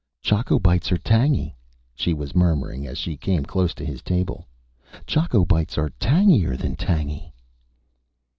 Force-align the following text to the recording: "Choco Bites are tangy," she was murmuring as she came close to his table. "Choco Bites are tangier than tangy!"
"Choco 0.19 0.57
Bites 0.57 0.91
are 0.91 0.97
tangy," 0.97 1.55
she 1.93 2.11
was 2.11 2.33
murmuring 2.33 2.87
as 2.87 2.97
she 2.97 3.15
came 3.15 3.45
close 3.45 3.71
to 3.75 3.85
his 3.85 4.01
table. 4.01 4.47
"Choco 5.05 5.45
Bites 5.45 5.77
are 5.77 5.89
tangier 5.99 6.57
than 6.57 6.75
tangy!" 6.75 7.35